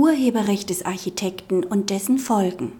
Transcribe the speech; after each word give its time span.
Urheberrecht 0.00 0.70
des 0.70 0.86
Architekten 0.86 1.62
und 1.62 1.90
dessen 1.90 2.16
Folgen. 2.16 2.72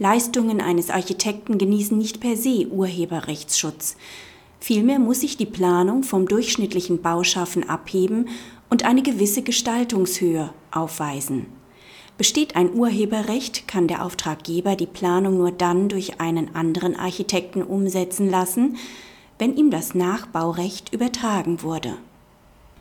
Leistungen 0.00 0.60
eines 0.60 0.90
Architekten 0.90 1.56
genießen 1.56 1.96
nicht 1.96 2.18
per 2.18 2.36
se 2.36 2.66
Urheberrechtsschutz. 2.66 3.96
Vielmehr 4.58 4.98
muss 4.98 5.20
sich 5.20 5.36
die 5.36 5.46
Planung 5.46 6.02
vom 6.02 6.26
durchschnittlichen 6.26 7.00
Bauschaffen 7.00 7.68
abheben 7.68 8.28
und 8.70 8.84
eine 8.84 9.02
gewisse 9.02 9.42
Gestaltungshöhe 9.42 10.52
aufweisen. 10.72 11.46
Besteht 12.18 12.56
ein 12.56 12.74
Urheberrecht, 12.74 13.68
kann 13.68 13.86
der 13.86 14.04
Auftraggeber 14.04 14.74
die 14.74 14.86
Planung 14.86 15.38
nur 15.38 15.52
dann 15.52 15.88
durch 15.88 16.20
einen 16.20 16.56
anderen 16.56 16.96
Architekten 16.96 17.62
umsetzen 17.62 18.28
lassen, 18.28 18.78
wenn 19.38 19.56
ihm 19.56 19.70
das 19.70 19.94
Nachbaurecht 19.94 20.92
übertragen 20.92 21.62
wurde. 21.62 21.98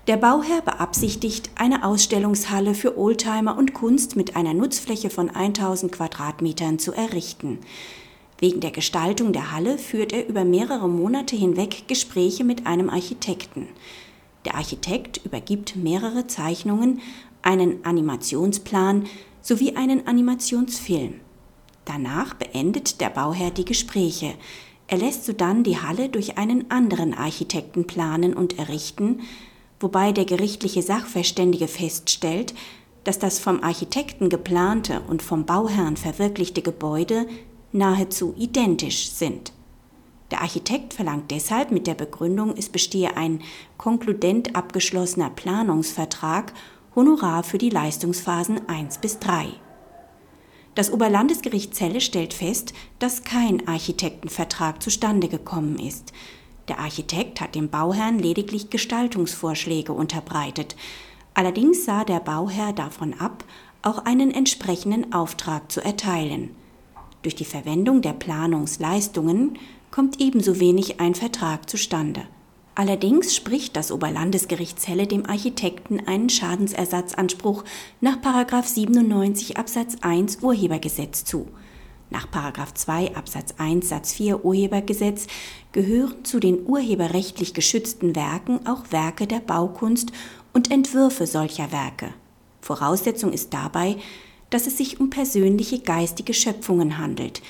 Der 0.08 0.18
Bauherr 0.18 0.62
beabsichtigt, 0.62 1.52
eine 1.54 1.86
Ausstellungshalle 1.86 2.74
für 2.74 2.98
Oldtimer 2.98 3.56
und 3.56 3.76
Kunst 3.76 4.16
mit 4.16 4.36
einer 4.36 4.56
Nutzfläche 4.56 5.12
von 5.12 5.30
1000 5.30 5.92
Quadratmetern 5.92 6.80
zu 6.80 6.92
errichten. 6.92 7.60
Wegen 8.40 8.62
der 8.62 8.72
Gestaltung 8.72 9.32
der 9.32 9.52
Halle 9.52 9.78
führt 9.78 10.12
er 10.12 10.28
über 10.28 10.44
mehrere 10.44 10.90
Monate 10.90 11.36
hinweg 11.36 11.88
Gespräche 11.88 12.44
mit 12.44 12.66
einem 12.66 12.90
Architekten. 12.90 13.68
Der 14.46 14.56
Architekt 14.56 15.24
übergibt 15.24 15.76
mehrere 15.76 16.26
Zeichnungen, 16.26 17.00
einen 17.44 17.86
Animationsplan 17.86 19.06
sowie 19.44 19.76
einen 19.76 20.08
Animationsfilm. 20.08 21.20
Danach 21.86 22.34
beendet 22.34 23.02
der 23.02 23.12
Bauherr 23.12 23.52
die 23.52 23.66
Gespräche. 23.66 24.34
Er 24.88 24.98
lässt 24.98 25.26
sodann 25.26 25.64
die 25.64 25.78
Halle 25.78 26.10
durch 26.10 26.40
einen 26.40 26.72
anderen 26.72 27.14
Architekten 27.14 27.86
planen 27.86 28.34
und 28.34 28.58
errichten, 28.58 29.22
wobei 29.82 30.12
der 30.12 30.26
gerichtliche 30.26 30.82
Sachverständige 30.82 31.68
feststellt, 31.68 32.54
dass 33.04 33.20
das 33.20 33.40
vom 33.40 33.64
Architekten 33.64 34.30
geplante 34.30 35.02
und 35.08 35.22
vom 35.22 35.46
Bauherrn 35.46 35.98
verwirklichte 35.98 36.62
Gebäude 36.62 37.28
nahezu 37.72 38.34
identisch 38.38 39.10
sind. 39.10 39.54
Der 40.30 40.42
Architekt 40.42 40.94
verlangt 40.94 41.32
deshalb 41.32 41.72
mit 41.72 41.88
der 41.88 41.96
Begründung, 41.96 42.54
es 42.58 42.70
bestehe 42.70 43.18
ein 43.18 43.42
konkludent 43.78 44.56
abgeschlossener 44.56 45.30
Planungsvertrag 45.30 46.54
Honorar 46.96 47.44
für 47.44 47.58
die 47.58 47.70
Leistungsphasen 47.70 48.68
1 48.68 49.00
bis 49.00 49.20
3. 49.20 49.48
Das 50.76 50.92
Oberlandesgericht 50.92 51.74
Celle 51.74 52.00
stellt 52.00 52.34
fest, 52.34 52.74
dass 53.00 53.24
kein 53.24 53.68
Architektenvertrag 53.68 54.82
zustande 54.82 55.28
gekommen 55.28 55.78
ist. 55.80 56.14
Der 56.68 56.80
Architekt 56.80 57.42
hat 57.42 57.56
dem 57.56 57.70
Bauherrn 57.70 58.20
lediglich 58.20 58.70
Gestaltungsvorschläge 58.70 59.94
unterbreitet. 59.94 60.76
Allerdings 61.34 61.86
sah 61.86 62.04
der 62.04 62.20
Bauherr 62.20 62.74
davon 62.74 63.14
ab, 63.14 63.44
auch 63.82 64.06
einen 64.06 64.32
entsprechenden 64.32 65.14
Auftrag 65.14 65.72
zu 65.72 65.84
erteilen. 65.84 66.56
Durch 67.24 67.36
die 67.36 67.46
Verwendung 67.46 68.02
der 68.02 68.14
Planungsleistungen 68.14 69.58
kommt 69.92 70.20
ebenso 70.20 70.60
wenig 70.60 71.00
ein 71.00 71.16
Vertrag 71.16 71.70
zustande. 71.70 72.24
Allerdings 72.74 73.36
spricht 73.36 73.76
das 73.76 73.92
Oberlandesgericht 73.92 74.80
Celle 74.80 75.06
dem 75.06 75.26
Architekten 75.26 76.00
einen 76.08 76.30
Schadensersatzanspruch 76.30 77.64
nach 78.00 78.18
97 78.66 79.58
Absatz 79.58 79.98
1 80.02 80.40
Urhebergesetz 80.42 81.26
zu. 81.26 81.48
Nach 82.12 82.28
2 82.30 83.16
Absatz 83.16 83.56
1 83.58 83.88
Satz 83.88 84.12
4 84.12 84.44
Urhebergesetz 84.44 85.28
gehören 85.72 86.26
zu 86.26 86.42
den 86.42 86.66
urheberrechtlich 86.66 87.54
geschützten 87.54 88.18
Werken 88.18 88.68
auch 88.68 88.92
Werke 88.92 89.28
der 89.28 89.40
Baukunst 89.40 90.12
und 90.52 90.72
Entwürfe 90.72 91.26
solcher 91.26 91.72
Werke. 91.72 92.14
Voraussetzung 92.60 93.32
ist 93.32 93.54
dabei, 93.54 93.96
dass 94.50 94.68
es 94.68 94.78
sich 94.78 95.00
um 95.00 95.10
persönliche 95.10 95.80
geistige 95.80 96.34
Schöpfungen 96.34 96.98
handelt. 96.98 97.42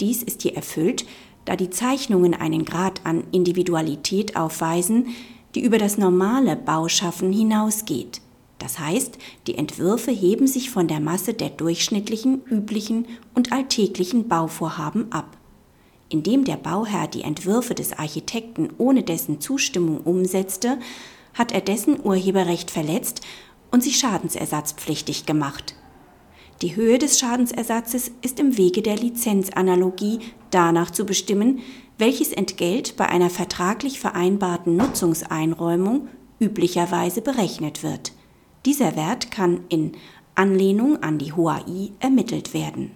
Dies 0.00 0.22
ist 0.22 0.40
hier 0.40 0.56
erfüllt, 0.56 1.04
da 1.44 1.54
die 1.54 1.68
Zeichnungen 1.68 2.32
einen 2.32 2.64
Grad 2.64 3.02
an 3.04 3.24
Individualität 3.32 4.34
aufweisen, 4.34 5.08
die 5.54 5.60
über 5.60 5.76
das 5.76 5.98
normale 5.98 6.56
Bauschaffen 6.56 7.32
hinausgeht. 7.34 8.22
Das 8.58 8.78
heißt, 8.78 9.18
die 9.46 9.56
Entwürfe 9.56 10.10
heben 10.10 10.46
sich 10.46 10.70
von 10.70 10.88
der 10.88 11.00
Masse 11.00 11.34
der 11.34 11.50
durchschnittlichen, 11.50 12.42
üblichen 12.46 13.06
und 13.34 13.52
alltäglichen 13.52 14.28
Bauvorhaben 14.28 15.12
ab. 15.12 15.36
Indem 16.08 16.44
der 16.44 16.56
Bauherr 16.56 17.08
die 17.08 17.22
Entwürfe 17.22 17.74
des 17.74 17.92
Architekten 17.92 18.70
ohne 18.78 19.02
dessen 19.02 19.40
Zustimmung 19.40 19.98
umsetzte, 19.98 20.78
hat 21.34 21.52
er 21.52 21.60
dessen 21.60 21.98
Urheberrecht 22.02 22.70
verletzt 22.70 23.20
und 23.70 23.82
sich 23.82 23.98
schadensersatzpflichtig 23.98 25.26
gemacht. 25.26 25.74
Die 26.62 26.74
Höhe 26.74 26.98
des 26.98 27.18
Schadensersatzes 27.18 28.10
ist 28.22 28.40
im 28.40 28.56
Wege 28.56 28.80
der 28.80 28.96
Lizenzanalogie 28.96 30.20
danach 30.50 30.90
zu 30.90 31.04
bestimmen, 31.04 31.60
welches 31.98 32.32
Entgelt 32.32 32.96
bei 32.96 33.06
einer 33.06 33.28
vertraglich 33.28 34.00
vereinbarten 34.00 34.76
Nutzungseinräumung 34.76 36.08
üblicherweise 36.40 37.20
berechnet 37.20 37.82
wird. 37.82 38.12
Dieser 38.66 38.96
Wert 38.96 39.30
kann 39.30 39.60
in 39.68 39.92
Anlehnung 40.34 41.00
an 41.00 41.18
die 41.18 41.32
HOAI 41.32 41.92
ermittelt 42.00 42.52
werden. 42.52 42.90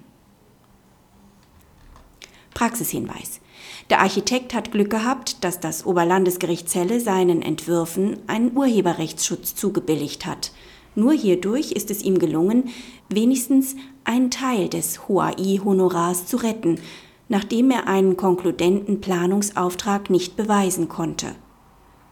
Praxishinweis. 2.55 3.41
Der 3.89 4.01
Architekt 4.01 4.53
hat 4.53 4.73
Glück 4.73 4.91
gehabt, 4.91 5.45
dass 5.45 5.61
das 5.61 5.87
Oberlandesgericht 5.87 6.69
Celle 6.69 7.01
seinen 7.01 7.41
Entwürfen 7.41 8.19
einen 8.27 8.57
Urheberrechtsschutz 8.57 9.55
zugebilligt 9.55 10.27
hat. 10.27 10.51
Nur 10.97 11.13
hierdurch 11.13 11.71
ist 11.71 11.93
es 11.93 12.03
ihm 12.03 12.19
gelungen, 12.19 12.71
wenigstens 13.09 13.77
einen 14.03 14.33
Teil 14.33 14.69
des 14.69 15.09
HOAI-Honorars 15.09 16.27
zu 16.27 16.39
retten, 16.39 16.81
nachdem 17.29 17.71
er 17.71 17.87
einen 17.87 18.17
konkludenten 18.17 19.01
Planungsauftrag 19.01 20.11
nicht 20.11 20.35
beweisen 20.37 20.89
konnte. 20.89 21.37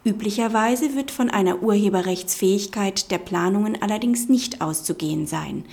Üblicherweise 0.05 0.95
wird 0.95 1.11
von 1.11 1.29
einer 1.29 1.63
Urheberrechtsfähigkeit 1.63 3.11
der 3.11 3.19
Planungen 3.19 3.83
allerdings 3.83 4.29
nicht 4.29 4.61
auszugehen 4.61 5.27
sein. 5.27 5.65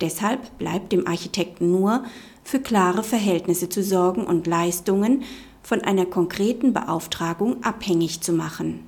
Deshalb 0.00 0.58
bleibt 0.58 0.92
dem 0.92 1.06
Architekten 1.06 1.70
nur, 1.70 2.04
für 2.44 2.60
klare 2.60 3.02
Verhältnisse 3.02 3.68
zu 3.68 3.82
sorgen 3.82 4.24
und 4.24 4.46
Leistungen 4.46 5.24
von 5.62 5.80
einer 5.80 6.06
konkreten 6.06 6.72
Beauftragung 6.72 7.64
abhängig 7.64 8.20
zu 8.20 8.32
machen. 8.32 8.80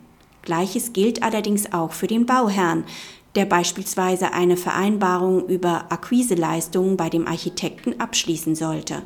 Gleiches 0.42 0.92
gilt 0.92 1.22
allerdings 1.22 1.72
auch 1.72 1.92
für 1.92 2.06
den 2.06 2.24
Bauherrn, 2.24 2.84
der 3.34 3.46
beispielsweise 3.46 4.32
eine 4.32 4.56
Vereinbarung 4.56 5.48
über 5.48 5.90
Akquiseleistungen 5.90 6.96
bei 6.96 7.08
dem 7.08 7.26
Architekten 7.26 8.00
abschließen 8.00 8.54
sollte 8.54 9.02